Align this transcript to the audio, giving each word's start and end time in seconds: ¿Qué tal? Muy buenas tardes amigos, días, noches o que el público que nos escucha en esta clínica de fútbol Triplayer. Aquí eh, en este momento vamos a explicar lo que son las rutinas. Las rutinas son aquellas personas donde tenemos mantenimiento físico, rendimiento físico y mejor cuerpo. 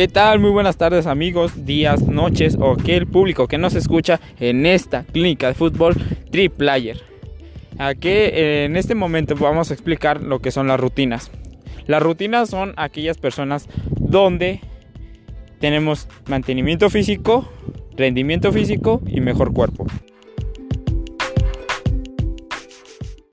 ¿Qué 0.00 0.08
tal? 0.08 0.40
Muy 0.40 0.48
buenas 0.48 0.78
tardes 0.78 1.06
amigos, 1.06 1.66
días, 1.66 2.08
noches 2.08 2.56
o 2.58 2.74
que 2.74 2.96
el 2.96 3.06
público 3.06 3.46
que 3.46 3.58
nos 3.58 3.74
escucha 3.74 4.18
en 4.38 4.64
esta 4.64 5.04
clínica 5.04 5.48
de 5.48 5.52
fútbol 5.52 5.94
Triplayer. 6.30 7.02
Aquí 7.76 8.08
eh, 8.08 8.64
en 8.64 8.76
este 8.76 8.94
momento 8.94 9.34
vamos 9.36 9.70
a 9.70 9.74
explicar 9.74 10.22
lo 10.22 10.38
que 10.38 10.52
son 10.52 10.68
las 10.68 10.80
rutinas. 10.80 11.30
Las 11.86 12.02
rutinas 12.02 12.48
son 12.48 12.72
aquellas 12.78 13.18
personas 13.18 13.68
donde 13.98 14.62
tenemos 15.58 16.08
mantenimiento 16.28 16.88
físico, 16.88 17.52
rendimiento 17.94 18.52
físico 18.52 19.02
y 19.06 19.20
mejor 19.20 19.52
cuerpo. 19.52 19.84